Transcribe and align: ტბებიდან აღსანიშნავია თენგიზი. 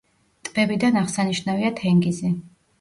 ტბებიდან 0.47 0.97
აღსანიშნავია 1.03 1.71
თენგიზი. 1.85 2.37